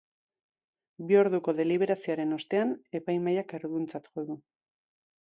Bi 1.11 1.17
orduko 1.23 1.53
deliberazioaren 1.59 2.37
ostean, 2.37 2.71
epaimahaiak 3.01 3.55
erruduntzat 3.59 4.09
jo 4.17 4.25
du. 4.31 4.39